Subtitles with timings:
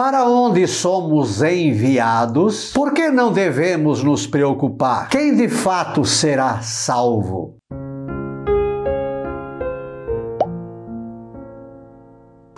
[0.00, 2.72] Para onde somos enviados?
[2.72, 5.10] Por que não devemos nos preocupar?
[5.10, 7.58] Quem de fato será salvo?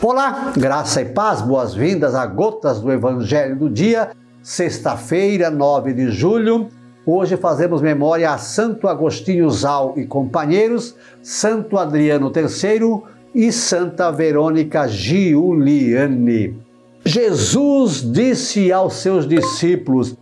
[0.00, 6.68] Olá, graça e paz, boas-vindas a Gotas do Evangelho do Dia, sexta-feira, 9 de julho.
[7.04, 13.02] Hoje fazemos memória a Santo Agostinho Zal e companheiros, Santo Adriano III
[13.34, 16.70] e Santa Verônica Giuliani.
[17.04, 20.16] Jesus disse aos seus discípulos: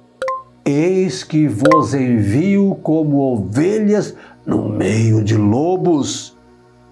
[0.64, 4.14] Eis que vos envio como ovelhas
[4.46, 6.36] no meio de lobos.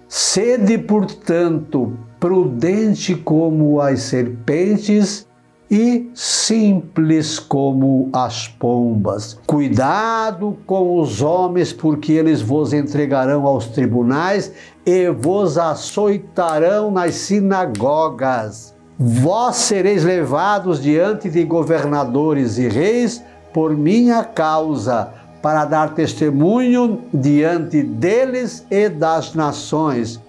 [0.07, 5.27] Sede, portanto, prudente como as serpentes
[5.71, 9.39] e simples como as pombas.
[9.45, 14.51] Cuidado com os homens, porque eles vos entregarão aos tribunais
[14.85, 18.77] e vos açoitarão nas sinagogas.
[18.99, 27.81] Vós sereis levados diante de governadores e reis por minha causa, para dar testemunho diante
[27.81, 30.19] deles e das nações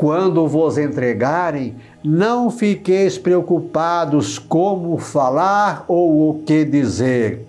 [0.00, 7.46] quando vos entregarem, não fiqueis preocupados como falar ou o que dizer.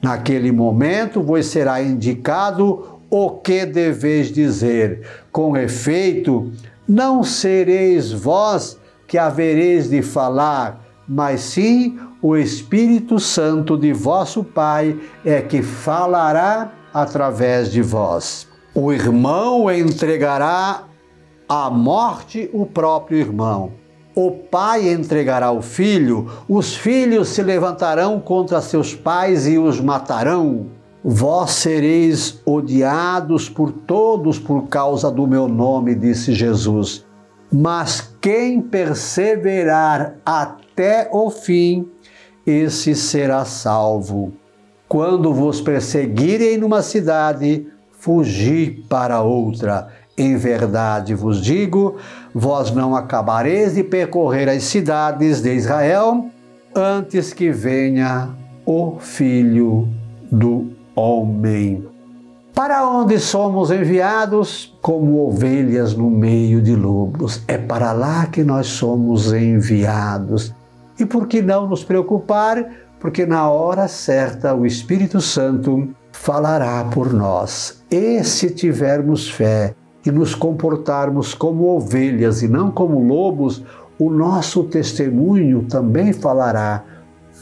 [0.00, 5.06] Naquele momento vos será indicado o que deveis dizer.
[5.30, 6.50] Com efeito,
[6.88, 8.79] não sereis vós
[9.10, 16.70] que havereis de falar, mas sim o Espírito Santo de vosso Pai é que falará
[16.94, 18.46] através de vós.
[18.72, 20.84] O irmão entregará
[21.48, 23.72] à morte o próprio irmão.
[24.14, 30.66] O pai entregará o filho, os filhos se levantarão contra seus pais e os matarão.
[31.02, 37.09] Vós sereis odiados por todos por causa do meu nome, disse Jesus.
[37.52, 41.88] Mas quem perseverar até o fim,
[42.46, 44.32] esse será salvo.
[44.88, 49.88] Quando vos perseguirem numa cidade, fugi para outra.
[50.16, 51.96] Em verdade vos digo:
[52.34, 56.26] vós não acabareis de percorrer as cidades de Israel
[56.74, 58.30] antes que venha
[58.66, 59.88] o Filho
[60.30, 61.89] do Homem.
[62.60, 64.76] Para onde somos enviados?
[64.82, 67.42] Como ovelhas no meio de lobos.
[67.48, 70.54] É para lá que nós somos enviados.
[70.98, 72.70] E por que não nos preocupar?
[73.00, 77.82] Porque na hora certa o Espírito Santo falará por nós.
[77.90, 83.64] E se tivermos fé, e nos comportarmos como ovelhas e não como lobos,
[83.98, 86.84] o nosso testemunho também falará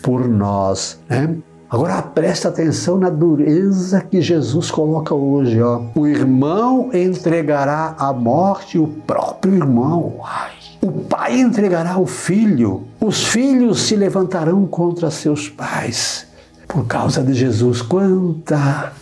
[0.00, 1.00] por nós.
[1.08, 1.38] Né?
[1.70, 5.60] Agora presta atenção na dureza que Jesus coloca hoje.
[5.60, 5.82] Ó.
[5.94, 10.20] O irmão entregará à morte o próprio irmão.
[10.24, 10.52] Ai.
[10.80, 12.84] O pai entregará o filho.
[12.98, 16.26] Os filhos se levantarão contra seus pais.
[16.66, 18.92] Por causa de Jesus, quanta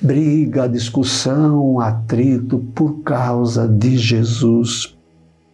[0.00, 4.94] briga, discussão, atrito por causa de Jesus.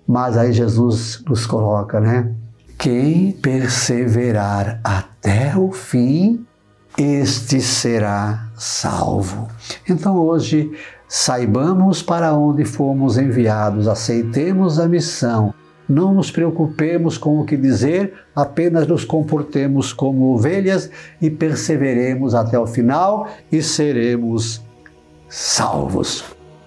[0.07, 2.31] Mas aí Jesus nos coloca, né?
[2.77, 5.12] Quem perseverar até
[5.56, 6.44] o fim,
[6.99, 9.49] este será salvo.
[9.88, 10.72] Então hoje,
[11.09, 15.55] saibamos para onde fomos enviados, aceitemos a missão
[15.88, 20.91] não nos preocupemos com o que dizer, apenas nos comportemos como ovelhas
[21.21, 24.62] e perseveremos até o final e seremos
[25.28, 26.25] salvos.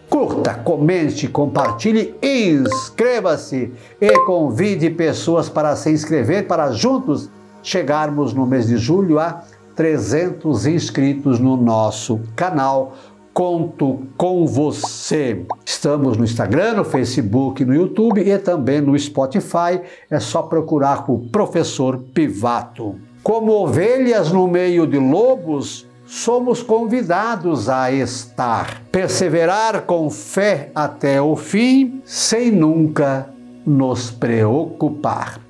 [0.10, 7.30] Curta, comente, compartilhe, inscreva-se e convide pessoas para se inscrever para juntos
[7.66, 9.44] chegarmos no mês de julho a
[9.76, 12.94] 300 inscritos no nosso canal
[13.34, 15.46] conto com você.
[15.66, 19.82] Estamos no Instagram, no Facebook, no YouTube e também no Spotify.
[20.10, 22.96] É só procurar por Professor Pivato.
[23.22, 31.36] Como ovelhas no meio de lobos, somos convidados a estar, perseverar com fé até o
[31.36, 33.28] fim, sem nunca
[33.66, 35.45] nos preocupar.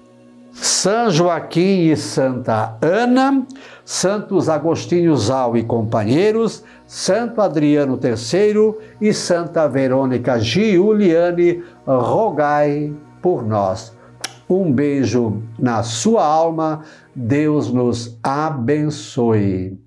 [0.56, 3.46] São Joaquim e Santa Ana,
[3.84, 13.96] Santos Agostinho Zal e companheiros, Santo Adriano III e Santa Verônica Giuliani, rogai por nós.
[14.50, 16.82] Um beijo na sua alma,
[17.14, 19.78] Deus nos abençoe.